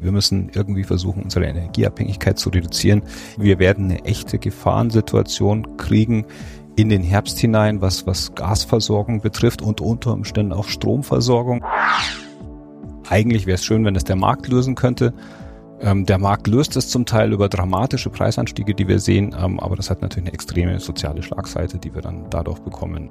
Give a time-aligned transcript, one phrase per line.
[0.00, 3.02] Wir müssen irgendwie versuchen, unsere Energieabhängigkeit zu reduzieren.
[3.36, 6.24] Wir werden eine echte Gefahrensituation kriegen
[6.76, 11.64] in den Herbst hinein, was, was Gasversorgung betrifft und unter Umständen auch Stromversorgung.
[13.08, 15.12] Eigentlich wäre es schön, wenn es der Markt lösen könnte.
[15.80, 19.74] Ähm, der Markt löst es zum Teil über dramatische Preisanstiege, die wir sehen, ähm, aber
[19.74, 23.10] das hat natürlich eine extreme soziale Schlagseite, die wir dann dadurch bekommen.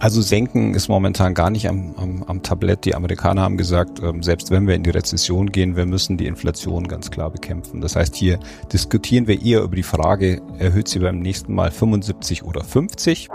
[0.00, 2.84] Also senken ist momentan gar nicht am, am, am Tablett.
[2.84, 6.26] Die Amerikaner haben gesagt, ähm, selbst wenn wir in die Rezession gehen, wir müssen die
[6.26, 7.80] Inflation ganz klar bekämpfen.
[7.80, 8.38] Das heißt, hier
[8.72, 13.28] diskutieren wir eher über die Frage, erhöht sie beim nächsten Mal 75 oder 50?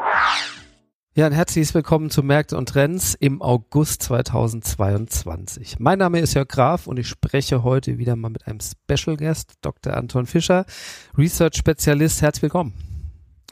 [1.16, 5.80] Ja, ein herzliches Willkommen zu Märkte und Trends im August 2022.
[5.80, 9.55] Mein Name ist Jörg Graf und ich spreche heute wieder mal mit einem Special Guest,
[9.62, 9.95] Dr.
[9.95, 10.66] Anton Fischer,
[11.18, 12.21] Research-Spezialist.
[12.21, 12.92] Herzlich willkommen.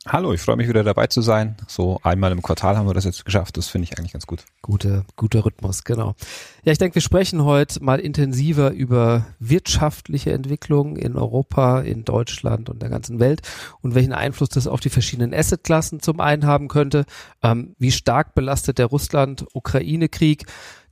[0.08, 1.56] Hallo, ich freue mich wieder dabei zu sein.
[1.68, 3.56] So einmal im Quartal haben wir das jetzt geschafft.
[3.58, 4.46] Das finde ich eigentlich ganz gut.
[4.64, 6.16] Guter, guter Rhythmus, genau.
[6.64, 12.68] Ja, ich denke, wir sprechen heute mal intensiver über wirtschaftliche Entwicklungen in Europa, in Deutschland
[12.68, 13.42] und der ganzen Welt
[13.82, 17.06] und welchen Einfluss das auf die verschiedenen Assetklassen zum einen haben könnte.
[17.44, 20.46] Ähm, wie stark belastet der Russland-Ukraine-Krieg?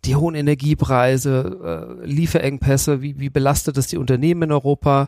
[0.06, 5.08] Die hohen Energiepreise, äh, Lieferengpässe, wie, wie belastet es die Unternehmen in Europa?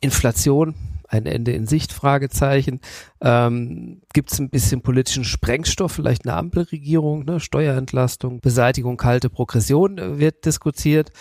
[0.00, 0.74] Inflation,
[1.14, 2.80] ein Ende in Sicht, Fragezeichen.
[3.20, 7.40] Ähm, Gibt es ein bisschen politischen Sprengstoff, vielleicht eine Ampelregierung, ne?
[7.40, 11.12] Steuerentlastung, Beseitigung kalte Progression äh, wird diskutiert.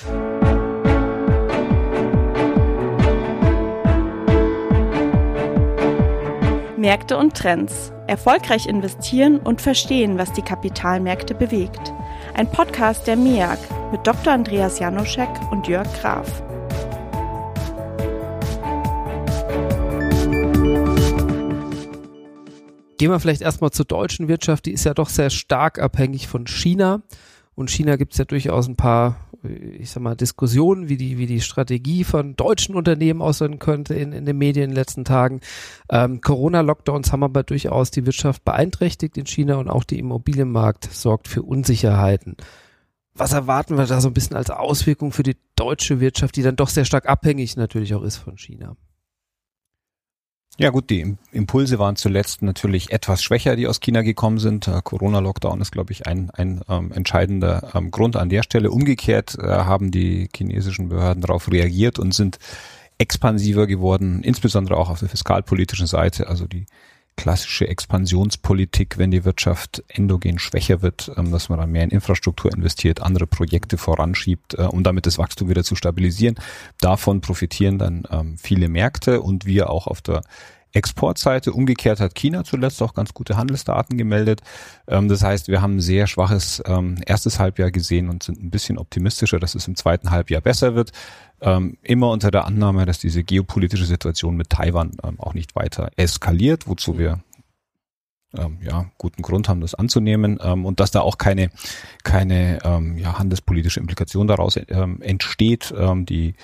[6.83, 7.93] Märkte und Trends.
[8.07, 11.93] Erfolgreich investieren und verstehen, was die Kapitalmärkte bewegt.
[12.33, 13.59] Ein Podcast der MEAG
[13.93, 14.33] mit Dr.
[14.33, 16.43] Andreas Janoschek und Jörg Graf.
[22.97, 24.65] Gehen wir vielleicht erstmal zur deutschen Wirtschaft.
[24.65, 27.01] Die ist ja doch sehr stark abhängig von China.
[27.55, 31.27] Und China gibt es ja durchaus ein paar, ich sag mal, Diskussionen, wie die, wie
[31.27, 35.41] die Strategie von deutschen Unternehmen aussehen könnte in, in den Medien in den letzten Tagen.
[35.89, 41.27] Ähm, Corona-Lockdowns haben aber durchaus die Wirtschaft beeinträchtigt in China und auch die Immobilienmarkt sorgt
[41.27, 42.37] für Unsicherheiten.
[43.15, 46.55] Was erwarten wir da so ein bisschen als Auswirkung für die deutsche Wirtschaft, die dann
[46.55, 48.75] doch sehr stark abhängig natürlich auch ist von China?
[50.59, 54.67] Ja gut, die Impulse waren zuletzt natürlich etwas schwächer, die aus China gekommen sind.
[54.67, 58.69] Äh, Corona-Lockdown ist, glaube ich, ein, ein ähm, entscheidender ähm, Grund an der Stelle.
[58.69, 62.37] Umgekehrt äh, haben die chinesischen Behörden darauf reagiert und sind
[62.99, 66.27] expansiver geworden, insbesondere auch auf der fiskalpolitischen Seite.
[66.27, 66.67] Also die
[67.15, 72.51] klassische Expansionspolitik, wenn die Wirtschaft endogen schwächer wird, ähm, dass man dann mehr in Infrastruktur
[72.53, 76.35] investiert, andere Projekte voranschiebt, äh, um damit das Wachstum wieder zu stabilisieren.
[76.79, 80.21] Davon profitieren dann ähm, viele Märkte und wir auch auf der
[80.73, 81.53] Exportseite.
[81.53, 84.41] Umgekehrt hat China zuletzt auch ganz gute Handelsdaten gemeldet.
[84.87, 88.51] Ähm, das heißt, wir haben ein sehr schwaches ähm, erstes Halbjahr gesehen und sind ein
[88.51, 90.91] bisschen optimistischer, dass es im zweiten Halbjahr besser wird.
[91.41, 96.67] Ähm, immer unter der Annahme, dass diese geopolitische Situation mit Taiwan auch nicht weiter eskaliert,
[96.67, 97.21] wozu wir
[98.37, 101.49] ähm, ja, guten Grund haben, das anzunehmen ähm, und dass da auch keine,
[102.03, 105.73] keine ähm, ja, handelspolitische Implikation daraus ähm, entsteht.
[105.77, 106.35] Ähm, die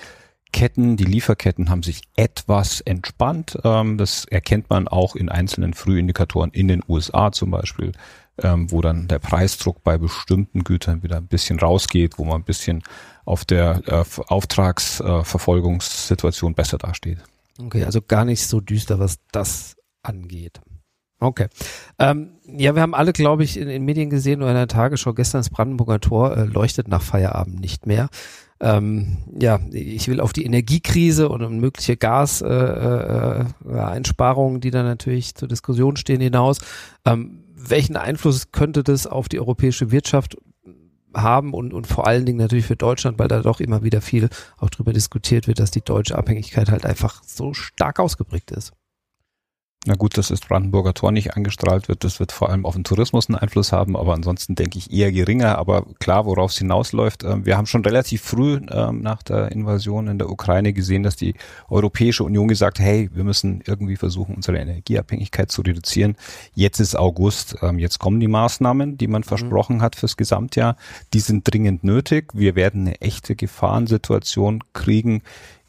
[0.52, 3.58] Ketten, die Lieferketten haben sich etwas entspannt.
[3.64, 7.92] Ähm, das erkennt man auch in einzelnen Frühindikatoren in den USA zum Beispiel,
[8.38, 12.44] ähm, wo dann der Preisdruck bei bestimmten Gütern wieder ein bisschen rausgeht, wo man ein
[12.44, 12.82] bisschen
[13.24, 17.18] auf der äh, Auftragsverfolgungssituation besser dasteht.
[17.58, 20.62] Okay, also gar nicht so düster, was das angeht.
[21.20, 21.48] Okay.
[21.98, 25.12] Ähm, ja, wir haben alle, glaube ich, in den Medien gesehen oder in der Tagesschau
[25.12, 28.08] gestern das Brandenburger Tor äh, leuchtet nach Feierabend nicht mehr
[28.60, 35.34] ähm, ja, ich will auf die Energiekrise und mögliche Gaseinsparungen, äh, äh, die dann natürlich
[35.34, 36.58] zur Diskussion stehen, hinaus.
[37.04, 40.36] Ähm, welchen Einfluss könnte das auf die europäische Wirtschaft
[41.14, 44.28] haben und, und vor allen Dingen natürlich für Deutschland, weil da doch immer wieder viel
[44.58, 48.72] auch darüber diskutiert wird, dass die deutsche Abhängigkeit halt einfach so stark ausgeprägt ist.
[49.86, 52.84] Na gut, dass das Brandenburger Tor nicht angestrahlt wird, das wird vor allem auf den
[52.84, 55.56] Tourismus einen Einfluss haben, aber ansonsten denke ich eher geringer.
[55.56, 60.08] Aber klar, worauf es hinausläuft, ähm, wir haben schon relativ früh ähm, nach der Invasion
[60.08, 61.32] in der Ukraine gesehen, dass die
[61.70, 66.14] Europäische Union gesagt hat, hey, wir müssen irgendwie versuchen, unsere Energieabhängigkeit zu reduzieren.
[66.54, 69.28] Jetzt ist August, ähm, jetzt kommen die Maßnahmen, die man mhm.
[69.28, 70.76] versprochen hat fürs Gesamtjahr.
[71.14, 72.32] Die sind dringend nötig.
[72.34, 75.22] Wir werden eine echte Gefahrensituation kriegen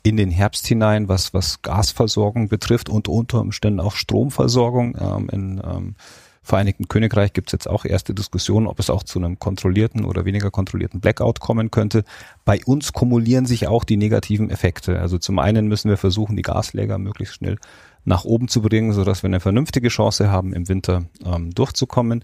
[0.03, 4.97] in den Herbst hinein, was, was Gasversorgung betrifft und unter Umständen auch Stromversorgung.
[4.99, 5.95] Ähm, in ähm,
[6.43, 10.25] Vereinigten Königreich gibt es jetzt auch erste Diskussionen, ob es auch zu einem kontrollierten oder
[10.25, 12.03] weniger kontrollierten Blackout kommen könnte.
[12.45, 14.99] Bei uns kumulieren sich auch die negativen Effekte.
[14.99, 17.57] Also zum einen müssen wir versuchen, die Gasläger möglichst schnell
[18.05, 22.23] nach oben zu bringen, sodass wir eine vernünftige Chance haben, im Winter ähm, durchzukommen.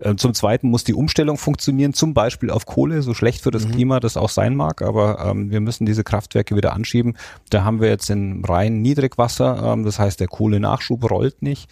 [0.00, 3.66] Äh, zum Zweiten muss die Umstellung funktionieren, zum Beispiel auf Kohle, so schlecht für das
[3.66, 3.72] mhm.
[3.72, 7.16] Klima das auch sein mag, aber ähm, wir müssen diese Kraftwerke wieder anschieben.
[7.50, 11.70] Da haben wir jetzt in Rhein Niedrigwasser, ähm, das heißt der Kohlenachschub rollt nicht.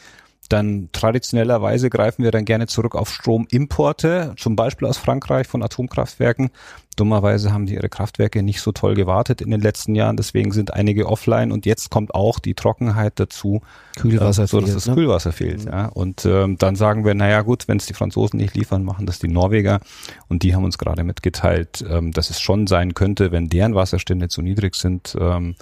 [0.48, 6.50] Dann traditionellerweise greifen wir dann gerne zurück auf Stromimporte, zum Beispiel aus Frankreich von Atomkraftwerken.
[6.98, 10.74] Dummerweise haben die ihre Kraftwerke nicht so toll gewartet in den letzten Jahren, deswegen sind
[10.74, 13.60] einige offline und jetzt kommt auch die Trockenheit dazu,
[13.96, 14.94] Kühlwasser äh, so dass fehlt, das ne?
[14.94, 15.64] Kühlwasser fehlt.
[15.64, 15.70] Mhm.
[15.70, 15.86] Ja.
[15.86, 19.18] Und ähm, dann sagen wir, naja gut, wenn es die Franzosen nicht liefern, machen das
[19.18, 19.80] die Norweger
[20.28, 24.28] und die haben uns gerade mitgeteilt, ähm, dass es schon sein könnte, wenn deren Wasserstände
[24.28, 25.54] zu niedrig sind, ähm,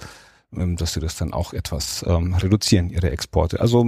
[0.55, 3.59] ähm, dass sie das dann auch etwas ähm, reduzieren, ihre Exporte.
[3.59, 3.85] Also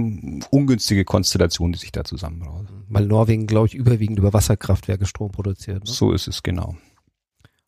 [0.50, 2.66] ungünstige Konstellation, die sich da zusammenbraut.
[2.88, 5.84] Weil Norwegen, glaube ich, überwiegend über Wasserkraftwerke Strom produziert.
[5.84, 5.90] Ne?
[5.90, 6.76] So ist es genau.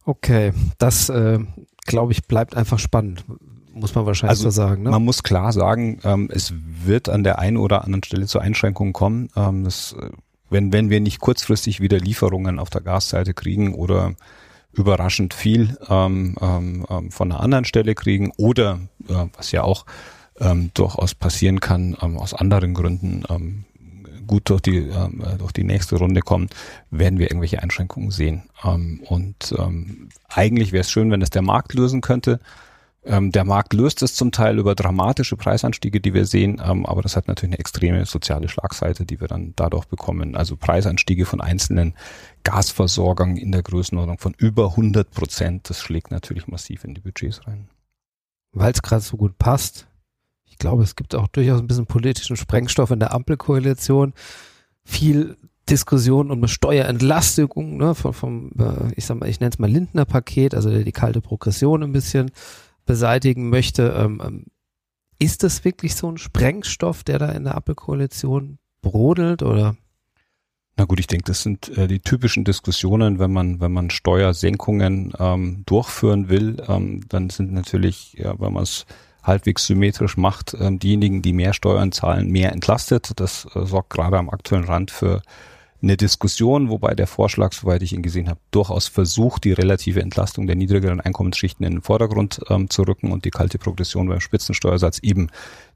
[0.05, 1.39] Okay, das äh,
[1.87, 3.25] glaube ich bleibt einfach spannend,
[3.75, 4.83] muss man wahrscheinlich also, so sagen.
[4.83, 4.91] Ne?
[4.91, 6.53] Man muss klar sagen, ähm, es
[6.85, 9.29] wird an der einen oder anderen Stelle zu Einschränkungen kommen.
[9.37, 10.11] Ähm, das, äh,
[10.51, 14.15] wenn, wenn wir nicht kurzfristig wieder Lieferungen auf der Gasseite kriegen oder
[14.73, 19.85] überraschend viel ähm, ähm, ähm, von einer anderen Stelle kriegen oder äh, was ja auch
[20.41, 23.65] ähm, durchaus passieren kann, ähm, aus anderen Gründen ähm,
[24.27, 26.49] gut durch die ähm, äh, durch die nächste Runde kommen,
[26.91, 28.43] werden wir irgendwelche Einschränkungen sehen.
[28.65, 32.41] Ähm, und ähm, eigentlich wäre es schön, wenn es der Markt lösen könnte.
[33.05, 37.03] Ähm, der Markt löst es zum Teil über dramatische Preisanstiege, die wir sehen, ähm, aber
[37.03, 40.37] das hat natürlich eine extreme soziale Schlagseite, die wir dann dadurch bekommen.
[40.37, 41.95] Also Preisanstiege von einzelnen
[42.45, 47.45] Gasversorgern in der Größenordnung von über 100 Prozent, das schlägt natürlich massiv in die Budgets
[47.47, 47.69] rein.
[48.53, 49.89] Weil es gerade so gut passt.
[50.53, 54.13] Ich glaube, es gibt auch durchaus ein bisschen politischen Sprengstoff in der Ampelkoalition.
[54.85, 55.39] Viel
[55.69, 59.71] Diskussion um eine Steuerentlastigung ne, vom, vom äh, ich sag mal, ich nenne es mal
[59.71, 62.31] Lindner Paket, also die kalte Progression ein bisschen
[62.85, 63.95] beseitigen möchte.
[63.97, 64.45] Ähm, ähm,
[65.19, 69.77] ist das wirklich so ein Sprengstoff, der da in der Ampelkoalition brodelt oder?
[70.77, 75.15] Na gut, ich denke, das sind äh, die typischen Diskussionen, wenn man, wenn man Steuersenkungen
[75.19, 78.85] ähm, durchführen will, ähm, dann sind natürlich, ja, wenn man es
[79.23, 83.13] halbwegs symmetrisch macht, ähm, diejenigen, die mehr Steuern zahlen, mehr entlastet.
[83.17, 85.23] Das äh, sorgt gerade am aktuellen Rand für
[85.83, 90.47] eine Diskussion, wobei der Vorschlag, soweit ich ihn gesehen habe, durchaus versucht, die relative Entlastung
[90.47, 95.01] der niedrigeren Einkommensschichten in den Vordergrund ähm, zu rücken und die kalte Progression beim Spitzensteuersatz
[95.01, 95.29] eben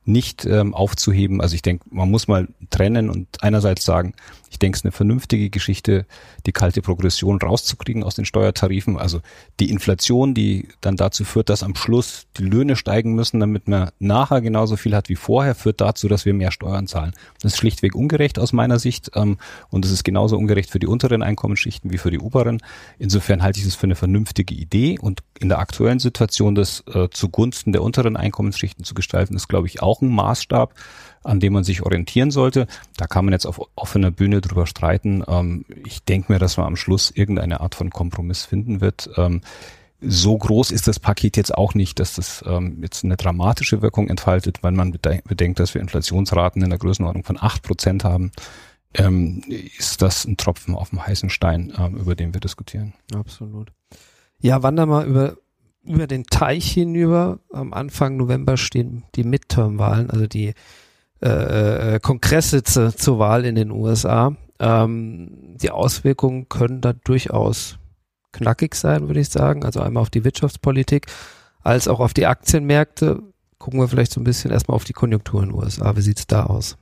[0.07, 1.41] nicht ähm, aufzuheben.
[1.41, 4.15] Also ich denke, man muss mal trennen und einerseits sagen,
[4.51, 6.07] ich denke, es ist eine vernünftige Geschichte,
[6.47, 8.97] die kalte Progression rauszukriegen aus den Steuertarifen.
[8.97, 9.21] Also
[9.61, 13.91] die Inflation, die dann dazu führt, dass am Schluss die Löhne steigen müssen, damit man
[13.99, 17.13] nachher genauso viel hat wie vorher, führt dazu, dass wir mehr Steuern zahlen.
[17.43, 19.37] Das ist schlichtweg ungerecht aus meiner Sicht ähm,
[19.69, 22.63] und es ist genauso ungerecht für die unteren Einkommensschichten wie für die oberen.
[22.99, 27.09] Insofern halte ich es für eine vernünftige Idee und in der aktuellen Situation das äh,
[27.11, 30.75] zugunsten der unteren Einkommensschichten zu gestalten, ist, glaube ich, auch ein Maßstab,
[31.25, 32.67] an dem man sich orientieren sollte.
[32.97, 35.23] Da kann man jetzt auf offener Bühne drüber streiten.
[35.27, 39.11] Ähm, ich denke mir, dass man am Schluss irgendeine Art von Kompromiss finden wird.
[39.17, 39.41] Ähm,
[40.01, 44.09] so groß ist das Paket jetzt auch nicht, dass das ähm, jetzt eine dramatische Wirkung
[44.09, 48.31] entfaltet, weil man bedenkt, dass wir Inflationsraten in der Größenordnung von acht Prozent haben.
[48.95, 49.43] Ähm,
[49.79, 52.95] ist das ein Tropfen auf dem heißen Stein, ähm, über den wir diskutieren.
[53.15, 53.73] Absolut.
[54.39, 55.37] Ja, wandern mal über
[55.87, 57.39] über den Teich hinüber.
[57.53, 60.55] Am Anfang November stehen die Midterm-Wahlen, also die
[61.23, 64.37] äh, äh, Kongresse zu, zur Wahl in den USA.
[64.59, 67.79] Ähm, die Auswirkungen können da durchaus
[68.33, 69.65] knackig sein, würde ich sagen.
[69.65, 71.07] Also einmal auf die Wirtschaftspolitik,
[71.63, 73.23] als auch auf die Aktienmärkte.
[73.59, 75.97] Gucken wir vielleicht so ein bisschen erstmal auf die Konjunktur in den USA.
[75.97, 76.77] Wie sieht's da aus?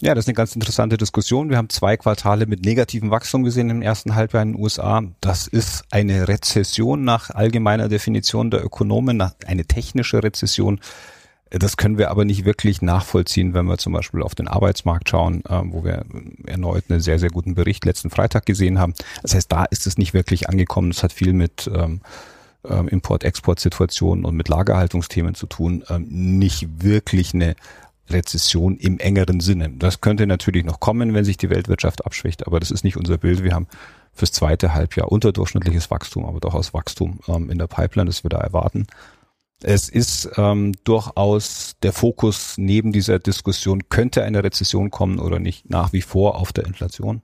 [0.00, 1.50] Ja, das ist eine ganz interessante Diskussion.
[1.50, 5.02] Wir haben zwei Quartale mit negativem Wachstum gesehen im ersten Halbjahr in den USA.
[5.20, 10.78] Das ist eine Rezession nach allgemeiner Definition der Ökonomen, eine technische Rezession.
[11.50, 15.44] Das können wir aber nicht wirklich nachvollziehen, wenn wir zum Beispiel auf den Arbeitsmarkt schauen,
[15.46, 16.04] äh, wo wir
[16.46, 18.94] erneut einen sehr, sehr guten Bericht letzten Freitag gesehen haben.
[19.22, 20.90] Das heißt, da ist es nicht wirklich angekommen.
[20.90, 22.02] Das hat viel mit ähm,
[22.68, 25.82] ähm Import-Export-Situationen und mit Lagerhaltungsthemen zu tun.
[25.88, 27.56] Ähm, nicht wirklich eine
[28.10, 29.70] Rezession im engeren Sinne.
[29.70, 33.18] Das könnte natürlich noch kommen, wenn sich die Weltwirtschaft abschwächt, aber das ist nicht unser
[33.18, 33.42] Bild.
[33.42, 33.66] Wir haben
[34.12, 38.38] fürs zweite Halbjahr unterdurchschnittliches Wachstum, aber durchaus Wachstum ähm, in der Pipeline, das wir da
[38.38, 38.86] erwarten.
[39.62, 45.68] Es ist ähm, durchaus der Fokus neben dieser Diskussion, könnte eine Rezession kommen oder nicht,
[45.68, 47.22] nach wie vor auf der Inflation.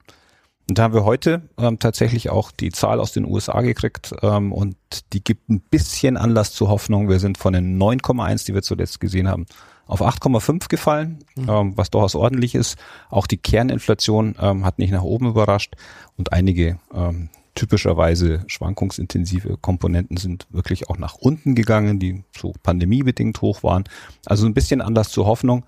[0.68, 4.52] Und da haben wir heute ähm, tatsächlich auch die Zahl aus den USA gekriegt ähm,
[4.52, 4.76] und
[5.12, 7.08] die gibt ein bisschen Anlass zur Hoffnung.
[7.08, 9.46] Wir sind von den 9,1, die wir zuletzt gesehen haben,
[9.86, 11.48] auf 8,5 gefallen, mhm.
[11.48, 12.78] ähm, was durchaus ordentlich ist.
[13.10, 15.74] Auch die Kerninflation ähm, hat nicht nach oben überrascht
[16.16, 23.40] und einige ähm, typischerweise schwankungsintensive Komponenten sind wirklich auch nach unten gegangen, die so pandemiebedingt
[23.40, 23.84] hoch waren.
[24.26, 25.64] Also ein bisschen anders zur Hoffnung.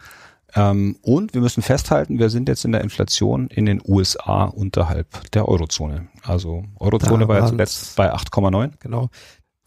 [0.55, 5.31] Ähm, und wir müssen festhalten, wir sind jetzt in der Inflation in den USA unterhalb
[5.33, 6.09] der Eurozone.
[6.23, 8.73] Also Eurozone Da war ja zuletzt bei 8,9.
[8.81, 9.11] Genau.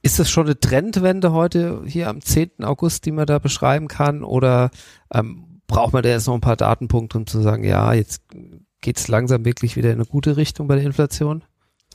[0.02, 2.64] Ist das schon eine Trendwende heute hier am 10.
[2.64, 4.24] August, die man da beschreiben kann?
[4.24, 4.72] Oder
[5.14, 8.22] ähm, braucht man da jetzt noch ein paar Datenpunkte, um zu sagen, ja, jetzt
[8.82, 11.44] geht's langsam wirklich wieder in eine gute Richtung bei der Inflation?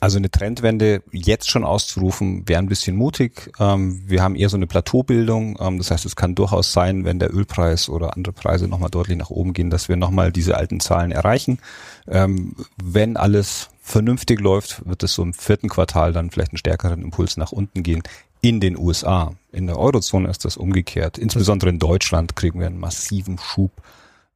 [0.01, 3.51] Also eine Trendwende jetzt schon auszurufen, wäre ein bisschen mutig.
[3.59, 5.57] Ähm, wir haben eher so eine Plateaubildung.
[5.59, 9.17] Ähm, das heißt, es kann durchaus sein, wenn der Ölpreis oder andere Preise nochmal deutlich
[9.17, 11.59] nach oben gehen, dass wir nochmal diese alten Zahlen erreichen.
[12.07, 17.03] Ähm, wenn alles vernünftig läuft, wird es so im vierten Quartal dann vielleicht einen stärkeren
[17.03, 18.01] Impuls nach unten gehen.
[18.41, 19.33] In den USA.
[19.51, 21.19] In der Eurozone ist das umgekehrt.
[21.19, 23.71] Insbesondere in Deutschland kriegen wir einen massiven Schub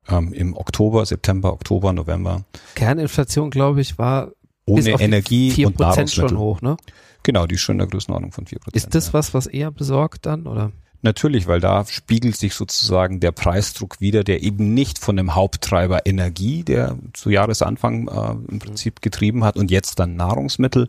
[0.08, 2.46] ähm, im Oktober, September, Oktober, November.
[2.76, 4.32] Kerninflation, glaube ich, war
[4.68, 6.30] bis Ohne Energie 4% und Nahrungsmittel.
[6.30, 6.78] schon hoch, ne?
[7.24, 8.58] Genau, die ist schon in der Größenordnung von 4%.
[8.74, 9.14] Ist das ja.
[9.14, 10.72] was, was eher besorgt dann, oder?
[11.02, 16.06] Natürlich, weil da spiegelt sich sozusagen der Preisdruck wieder, der eben nicht von dem Haupttreiber
[16.06, 20.88] Energie, der zu Jahresanfang äh, im Prinzip getrieben hat und jetzt dann Nahrungsmittel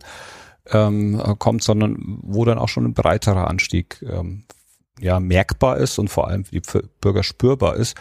[0.69, 4.43] ähm, äh, kommt, sondern wo dann auch schon ein breiterer Anstieg ähm,
[4.99, 7.95] ja merkbar ist und vor allem für die Bürger spürbar ist,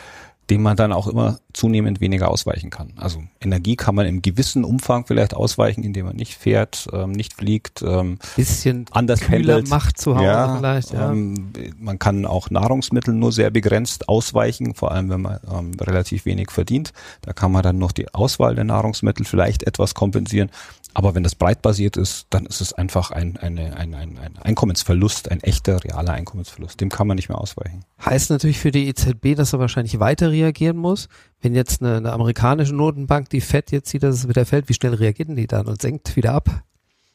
[0.51, 2.93] dem man dann auch immer zunehmend weniger ausweichen kann.
[2.97, 7.35] Also Energie kann man im gewissen Umfang vielleicht ausweichen, indem man nicht fährt, ähm, nicht
[7.35, 9.69] fliegt, ähm, Bisschen anders kühler pendelt.
[9.69, 11.13] macht zu Hause ja, vielleicht, ja.
[11.13, 16.25] Ähm, man kann auch Nahrungsmittel nur sehr begrenzt ausweichen, vor allem wenn man ähm, relativ
[16.25, 16.93] wenig verdient.
[17.23, 20.51] Da kann man dann noch die Auswahl der Nahrungsmittel vielleicht etwas kompensieren.
[20.95, 24.39] Aber wenn das breit basiert ist, dann ist es einfach ein, eine, ein, ein, ein
[24.39, 26.81] Einkommensverlust, ein echter, realer Einkommensverlust.
[26.81, 27.85] Dem kann man nicht mehr ausweichen.
[28.05, 31.09] Heißt natürlich für die EZB, dass er wahrscheinlich weiter reagieren muss.
[31.41, 34.75] Wenn jetzt eine, eine amerikanische Notenbank, die FED jetzt sieht, dass es wieder fällt, wie
[34.75, 36.63] schnell reagieren die dann und senkt wieder ab?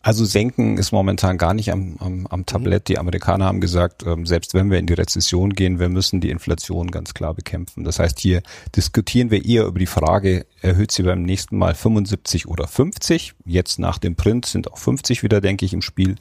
[0.05, 2.89] Also senken ist momentan gar nicht am, am, am Tablett.
[2.89, 6.29] Die Amerikaner haben gesagt, ähm, selbst wenn wir in die Rezession gehen, wir müssen die
[6.29, 7.83] Inflation ganz klar bekämpfen.
[7.83, 8.43] Das heißt, hier
[8.75, 13.33] diskutieren wir eher über die Frage, erhöht sie beim nächsten Mal 75 oder 50?
[13.45, 16.17] Jetzt nach dem Print sind auch 50 wieder, denke ich, im Spiel.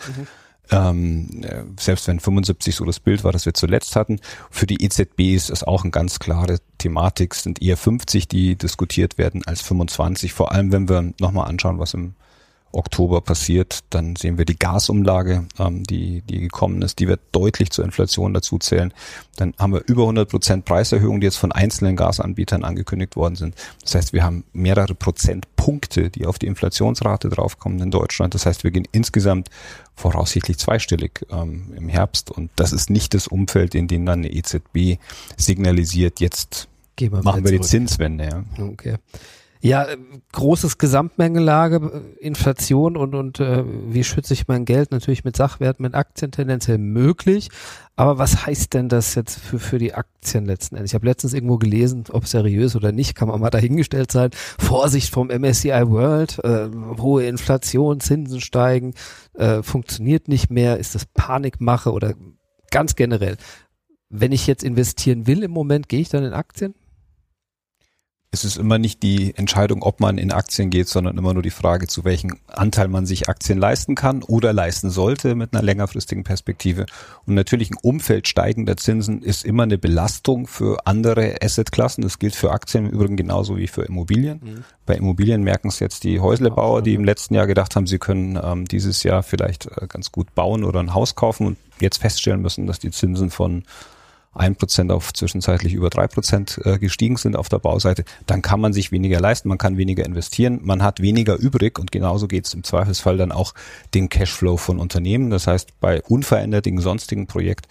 [0.70, 4.18] Ähm, äh, selbst wenn 75 so das Bild war, das wir zuletzt hatten.
[4.50, 8.56] Für die EZB ist es auch eine ganz klare Thematik, Es sind eher 50, die
[8.56, 10.32] diskutiert werden, als 25.
[10.32, 12.14] Vor allem, wenn wir nochmal anschauen, was im
[12.74, 17.70] Oktober passiert, dann sehen wir die Gasumlage, ähm, die, die gekommen ist, die wird deutlich
[17.70, 18.92] zur Inflation dazu zählen.
[19.36, 23.54] Dann haben wir über 100 Prozent Preiserhöhungen, die jetzt von einzelnen Gasanbietern angekündigt worden sind.
[23.82, 28.34] Das heißt, wir haben mehrere Prozentpunkte, die auf die Inflationsrate draufkommen in Deutschland.
[28.34, 29.50] Das heißt, wir gehen insgesamt
[29.94, 34.32] voraussichtlich zweistellig ähm, im Herbst und das ist nicht das Umfeld, in dem dann eine
[34.32, 34.98] EZB
[35.36, 37.70] signalisiert, jetzt wir machen wir die zurück.
[37.70, 38.24] Zinswende.
[38.24, 38.64] Ja.
[38.64, 38.96] Okay.
[39.64, 39.96] Ja, äh,
[40.32, 41.76] großes Gesamtmengelage,
[42.20, 44.90] äh, Inflation und, und äh, wie schütze ich mein Geld?
[44.90, 47.48] Natürlich mit Sachwerten, mit Aktien tendenziell möglich.
[47.96, 50.90] Aber was heißt denn das jetzt für, für die Aktien letzten Endes?
[50.90, 54.28] Ich habe letztens irgendwo gelesen, ob seriös oder nicht, kann man mal dahingestellt sein.
[54.58, 56.68] Vorsicht vom MSCI World, äh,
[57.00, 58.92] hohe Inflation, Zinsen steigen,
[59.32, 62.12] äh, funktioniert nicht mehr, ist das Panikmache oder
[62.70, 63.38] ganz generell.
[64.10, 66.74] Wenn ich jetzt investieren will im Moment, gehe ich dann in Aktien?
[68.34, 71.50] Es ist immer nicht die Entscheidung, ob man in Aktien geht, sondern immer nur die
[71.50, 76.24] Frage, zu welchem Anteil man sich Aktien leisten kann oder leisten sollte mit einer längerfristigen
[76.24, 76.86] Perspektive.
[77.26, 82.02] Und natürlich ein Umfeld steigender Zinsen ist immer eine Belastung für andere Assetklassen.
[82.02, 84.64] Das gilt für Aktien im Übrigen genauso wie für Immobilien.
[84.84, 88.36] Bei Immobilien merken es jetzt die Häuslebauer, die im letzten Jahr gedacht haben, sie können
[88.42, 92.42] ähm, dieses Jahr vielleicht äh, ganz gut bauen oder ein Haus kaufen und jetzt feststellen
[92.42, 93.62] müssen, dass die Zinsen von
[94.34, 98.92] 1% auf zwischenzeitlich über 3% äh, gestiegen sind auf der Bauseite, dann kann man sich
[98.92, 102.64] weniger leisten, man kann weniger investieren, man hat weniger übrig und genauso geht es im
[102.64, 103.54] Zweifelsfall dann auch
[103.94, 105.30] den Cashflow von Unternehmen.
[105.30, 107.66] Das heißt, bei unverändertem sonstigen Projekt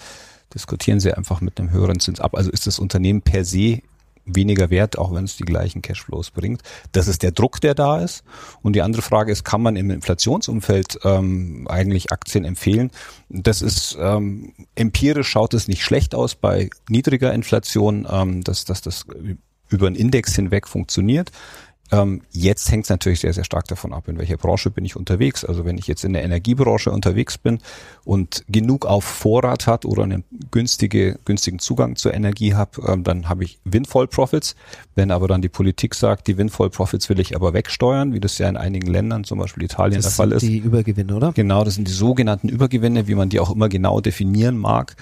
[0.54, 2.36] diskutieren sie einfach mit einem höheren Zins ab.
[2.36, 3.82] Also ist das Unternehmen per se
[4.26, 6.62] weniger wert, auch wenn es die gleichen Cashflows bringt.
[6.92, 8.24] Das ist der Druck, der da ist.
[8.62, 12.92] Und die andere Frage ist, kann man im Inflationsumfeld ähm, eigentlich Aktien empfehlen?
[13.30, 18.82] Das ist ähm, empirisch schaut es nicht schlecht aus bei niedriger Inflation, ähm, dass, dass
[18.82, 19.06] das
[19.70, 21.32] über einen Index hinweg funktioniert.
[21.92, 24.96] Ähm, jetzt hängt es natürlich sehr, sehr stark davon ab, in welcher Branche bin ich
[24.96, 25.44] unterwegs.
[25.46, 27.60] Also wenn ich jetzt in der Energiebranche unterwegs bin
[28.04, 33.30] und genug auf Vorrat hat oder einen günstige, günstigen Zugang zur Energie habe, ähm, dann
[33.30, 34.56] habe ich Windfall Profits.
[34.96, 38.38] Wenn aber dann die Politik sagt, die Windfall Profits will ich aber wegsteuern, wie das
[38.38, 40.48] ja in einigen Ländern, zum Beispiel Italien, Das der Fall sind ist.
[40.48, 41.32] die Übergewinne, oder?
[41.34, 44.96] Genau, das sind die sogenannten Übergewinne, wie man die auch immer genau definieren mag.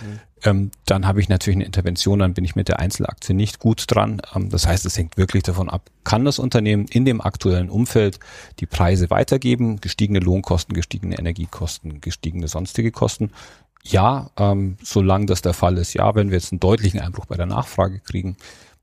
[0.44, 3.84] Ähm, dann habe ich natürlich eine Intervention, dann bin ich mit der Einzelaktie nicht gut
[3.88, 4.22] dran.
[4.36, 8.20] Ähm, das heißt, es hängt wirklich davon ab, kann das Unternehmen in dem aktuellen Umfeld
[8.60, 13.32] die Preise weitergeben, gestiegene Lohnkosten, gestiegene Energiekosten, gestiegene sonstige Kosten.
[13.84, 17.36] Ja, ähm, solange das der Fall ist, ja, wenn wir jetzt einen deutlichen Einbruch bei
[17.36, 18.38] der Nachfrage kriegen,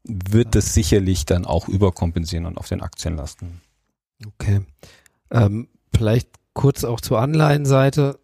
[0.05, 3.61] wird das sicherlich dann auch überkompensieren und auf den Aktien lasten.
[4.27, 4.61] Okay.
[5.31, 8.19] Ähm, vielleicht kurz auch zur Anleihenseite.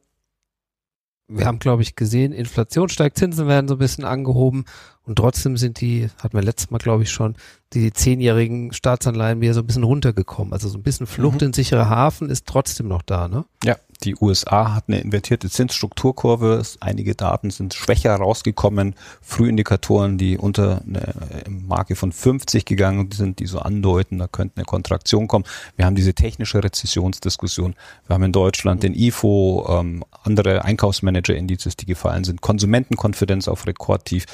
[1.27, 4.65] Wir haben, glaube ich, gesehen, Inflation steigt, Zinsen werden so ein bisschen angehoben
[5.07, 7.37] und trotzdem sind die, hatten wir letztes Mal, glaube ich, schon,
[7.75, 10.53] die zehnjährigen Staatsanleihen wieder so ein bisschen runtergekommen.
[10.53, 11.49] Also so ein bisschen Flucht mhm.
[11.49, 13.45] in sichere Hafen ist trotzdem noch da, ne?
[13.65, 16.63] Ja, die USA hat eine invertierte Zinsstrukturkurve.
[16.81, 18.95] Einige Daten sind schwächer rausgekommen.
[19.23, 21.15] Frühindikatoren, die unter eine
[21.49, 25.45] Marke von 50 gegangen sind, die so andeuten, da könnte eine Kontraktion kommen.
[25.77, 27.75] Wir haben diese technische Rezessionsdiskussion.
[28.07, 32.41] Wir haben in Deutschland den IFO, ähm, andere Einkaufsmanager-Indizes, die gefallen sind.
[32.41, 34.27] Konsumentenkonfidenz auf Rekordtief.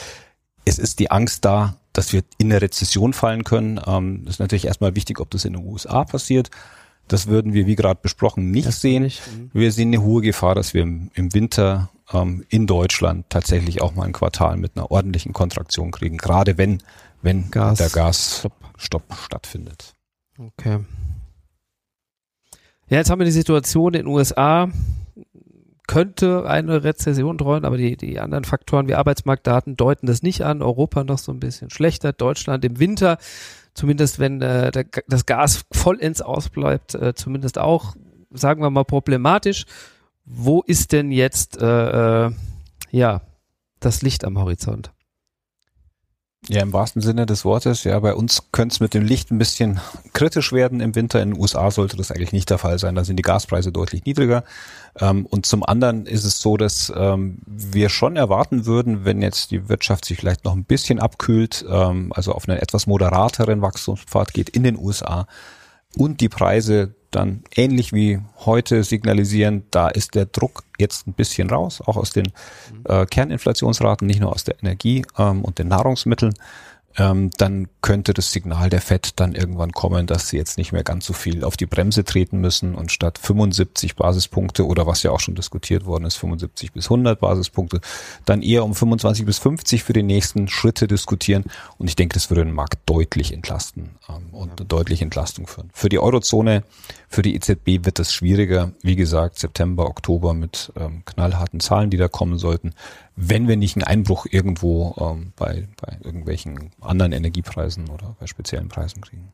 [0.71, 3.81] Es ist die Angst da, dass wir in eine Rezession fallen können.
[3.85, 6.49] Ähm, das ist natürlich erstmal wichtig, ob das in den USA passiert.
[7.09, 9.03] Das würden wir, wie gerade besprochen, nicht das sehen.
[9.03, 9.21] Nicht.
[9.27, 9.50] Mhm.
[9.53, 13.97] Wir sehen eine hohe Gefahr, dass wir im, im Winter ähm, in Deutschland tatsächlich auch
[13.97, 16.85] mal ein Quartal mit einer ordentlichen Kontraktion kriegen, gerade wenn,
[17.21, 17.79] wenn Gas.
[17.79, 18.53] der Gasstopp
[19.19, 19.97] stattfindet.
[20.39, 20.79] Okay.
[22.89, 24.69] Ja, jetzt haben wir die Situation in den USA,
[25.90, 30.62] könnte eine Rezession drohen, aber die, die anderen Faktoren wie Arbeitsmarktdaten deuten das nicht an.
[30.62, 33.18] Europa noch so ein bisschen schlechter, Deutschland im Winter
[33.75, 37.94] zumindest wenn äh, der, das Gas vollends ausbleibt, äh, zumindest auch,
[38.30, 39.66] sagen wir mal, problematisch.
[40.25, 42.32] Wo ist denn jetzt äh, äh,
[42.90, 43.23] ja
[43.80, 44.92] das Licht am Horizont?
[46.49, 47.85] Ja, im wahrsten Sinne des Wortes.
[47.85, 49.78] Ja, bei uns könnte es mit dem Licht ein bisschen
[50.14, 51.23] kritisch werden im Winter.
[51.23, 52.94] In den USA sollte das eigentlich nicht der Fall sein.
[52.94, 54.42] Da sind die Gaspreise deutlich niedriger.
[54.99, 59.50] Ähm, und zum anderen ist es so, dass ähm, wir schon erwarten würden, wenn jetzt
[59.50, 64.32] die Wirtschaft sich vielleicht noch ein bisschen abkühlt, ähm, also auf einen etwas moderateren Wachstumspfad
[64.32, 65.26] geht in den USA
[65.97, 71.50] und die Preise dann ähnlich wie heute signalisieren, da ist der Druck jetzt ein bisschen
[71.50, 72.32] raus, auch aus den
[72.85, 76.35] äh, Kerninflationsraten, nicht nur aus der Energie ähm, und den Nahrungsmitteln
[77.00, 80.85] ähm, dann könnte das Signal der FED dann irgendwann kommen, dass sie jetzt nicht mehr
[80.85, 85.11] ganz so viel auf die Bremse treten müssen und statt 75 Basispunkte oder was ja
[85.11, 87.80] auch schon diskutiert worden ist, 75 bis 100 Basispunkte,
[88.26, 91.45] dann eher um 25 bis 50 für die nächsten Schritte diskutieren.
[91.78, 95.71] Und ich denke, das würde den Markt deutlich entlasten ähm, und eine deutliche Entlastung führen.
[95.73, 96.65] Für die Eurozone,
[97.08, 98.73] für die EZB wird das schwieriger.
[98.82, 102.75] Wie gesagt, September, Oktober mit ähm, knallharten Zahlen, die da kommen sollten
[103.23, 108.69] wenn wir nicht einen Einbruch irgendwo ähm, bei, bei irgendwelchen anderen Energiepreisen oder bei speziellen
[108.69, 109.33] Preisen kriegen.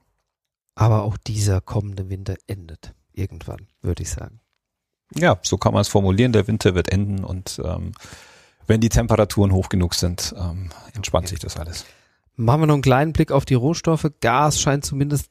[0.75, 4.41] Aber auch dieser kommende Winter endet irgendwann, würde ich sagen.
[5.15, 6.33] Ja, so kann man es formulieren.
[6.33, 7.93] Der Winter wird enden und ähm,
[8.67, 11.35] wenn die Temperaturen hoch genug sind, ähm, entspannt okay.
[11.35, 11.87] sich das alles.
[12.35, 14.11] Machen wir noch einen kleinen Blick auf die Rohstoffe.
[14.21, 15.31] Gas scheint zumindest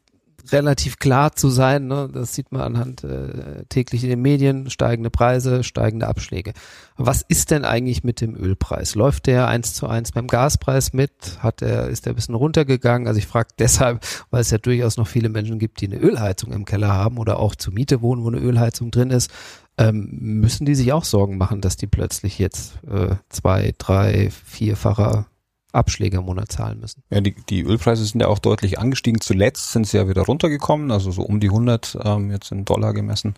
[0.51, 1.87] relativ klar zu sein.
[1.87, 2.09] Ne?
[2.11, 6.53] Das sieht man anhand äh, täglich in den Medien, steigende Preise, steigende Abschläge.
[6.97, 8.95] Was ist denn eigentlich mit dem Ölpreis?
[8.95, 11.11] Läuft der eins zu eins beim Gaspreis mit?
[11.39, 13.07] Hat er, ist der ein bisschen runtergegangen?
[13.07, 16.51] Also ich frage deshalb, weil es ja durchaus noch viele Menschen gibt, die eine Ölheizung
[16.51, 19.31] im Keller haben oder auch zur Miete wohnen, wo eine Ölheizung drin ist.
[19.77, 25.27] Ähm, müssen die sich auch Sorgen machen, dass die plötzlich jetzt äh, zwei, drei, vierfacher
[25.75, 27.03] Abschläge im Monat zahlen müssen.
[27.09, 29.21] Ja, die, die Ölpreise sind ja auch deutlich angestiegen.
[29.21, 32.93] Zuletzt sind sie ja wieder runtergekommen, also so um die 100 ähm, jetzt in Dollar
[32.93, 33.35] gemessen.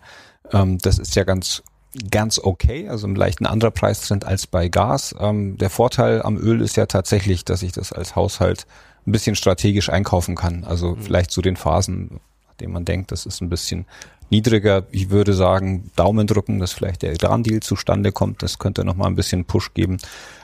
[0.52, 1.62] Ähm, das ist ja ganz
[2.10, 5.14] ganz okay, also ein leichten anderer Preistrend als bei Gas.
[5.18, 8.66] Ähm, der Vorteil am Öl ist ja tatsächlich, dass ich das als Haushalt
[9.06, 10.64] ein bisschen strategisch einkaufen kann.
[10.64, 11.02] Also mhm.
[11.02, 13.86] vielleicht zu den Phasen, nachdem man denkt, das ist ein bisschen
[14.30, 14.84] niedriger.
[14.90, 18.42] Ich würde sagen, Daumen drücken, dass vielleicht der Iran-Deal zustande kommt.
[18.42, 19.98] Das könnte nochmal ein bisschen Push geben.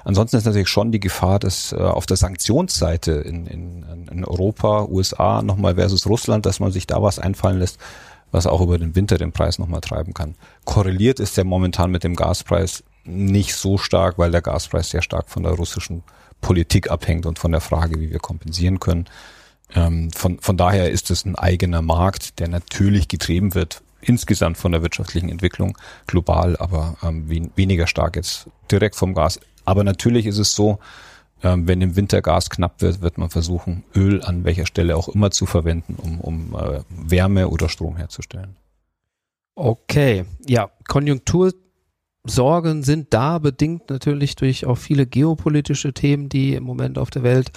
[0.05, 4.85] Ansonsten ist natürlich schon die Gefahr, dass äh, auf der Sanktionsseite in, in, in Europa,
[4.85, 7.79] USA nochmal versus Russland, dass man sich da was einfallen lässt,
[8.33, 10.35] was auch über den Winter den Preis nochmal treiben kann.
[10.65, 15.29] Korreliert ist der momentan mit dem Gaspreis nicht so stark, weil der Gaspreis sehr stark
[15.29, 16.03] von der russischen
[16.41, 19.07] Politik abhängt und von der Frage, wie wir kompensieren können.
[19.75, 24.73] Ähm, von, von daher ist es ein eigener Markt, der natürlich getrieben wird, insgesamt von
[24.73, 29.41] der wirtschaftlichen Entwicklung global, aber ähm, wen, weniger stark jetzt direkt vom Gas.
[29.65, 30.79] Aber natürlich ist es so,
[31.43, 35.09] ähm, wenn im Winter Gas knapp wird, wird man versuchen, Öl an welcher Stelle auch
[35.09, 38.57] immer zu verwenden, um, um äh, Wärme oder Strom herzustellen.
[39.57, 46.99] Okay, ja, Konjunktursorgen sind da bedingt natürlich durch auch viele geopolitische Themen, die im Moment
[46.99, 47.53] auf der Welt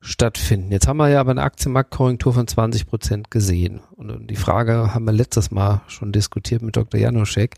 [0.00, 0.72] stattfinden.
[0.72, 3.80] Jetzt haben wir ja aber eine Aktienmarktkorrektur von 20 Prozent gesehen.
[3.96, 6.98] Und die Frage haben wir letztes Mal schon diskutiert mit Dr.
[6.98, 7.56] Janoschek.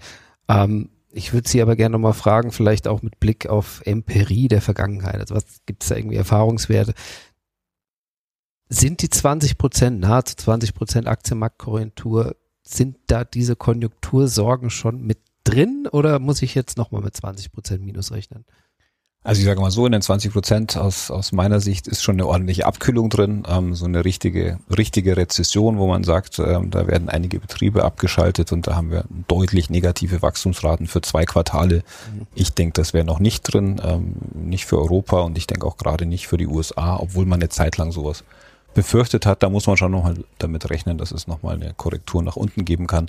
[0.49, 4.61] Ähm, ich würde Sie aber gerne nochmal fragen, vielleicht auch mit Blick auf Empirie der
[4.61, 5.21] Vergangenheit.
[5.21, 6.95] Also was gibt es da irgendwie Erfahrungswerte?
[8.69, 15.87] Sind die 20 Prozent, nahezu 20 Prozent Aktienmarktkorrektur, sind da diese Konjunktursorgen schon mit drin
[15.91, 18.47] oder muss ich jetzt nochmal mit 20 Prozent Minus rechnen?
[19.25, 22.17] Also ich sage mal so, in den 20 Prozent aus, aus meiner Sicht ist schon
[22.17, 26.89] eine ordentliche Abkühlung drin, ähm, so eine richtige, richtige Rezession, wo man sagt, ähm, da
[26.89, 31.85] werden einige Betriebe abgeschaltet und da haben wir deutlich negative Wachstumsraten für zwei Quartale.
[32.13, 32.27] Mhm.
[32.35, 35.77] Ich denke, das wäre noch nicht drin, ähm, nicht für Europa und ich denke auch
[35.77, 38.25] gerade nicht für die USA, obwohl man eine Zeit lang sowas
[38.75, 39.45] befürchtet hat.
[39.45, 42.89] Da muss man schon nochmal damit rechnen, dass es nochmal eine Korrektur nach unten geben
[42.89, 43.09] kann.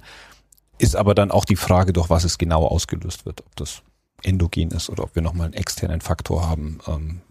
[0.77, 3.81] Ist aber dann auch die Frage, durch was es genau ausgelöst wird, ob das
[4.23, 7.21] endogen ist oder ob wir nochmal einen externen Faktor haben ähm,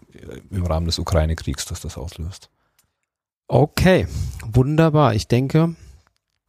[0.50, 2.50] im Rahmen des Ukraine-Kriegs, dass das auslöst.
[3.48, 4.07] Okay,
[4.46, 5.14] wunderbar.
[5.14, 5.74] Ich denke,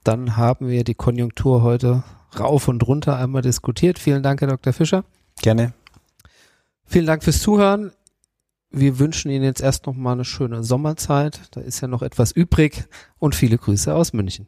[0.04, 2.04] dann haben wir die Konjunktur heute
[2.40, 4.00] rauf und runter einmal diskutiert.
[4.00, 4.74] Vielen Dank, Herr Dr.
[4.74, 5.04] Fischer.
[5.42, 5.74] Gerne.
[6.86, 7.92] Vielen Dank fürs Zuhören.
[8.70, 11.42] Wir wünschen Ihnen jetzt erst noch mal eine schöne Sommerzeit.
[11.52, 12.86] Da ist ja noch etwas übrig
[13.20, 14.48] und viele Grüße aus München.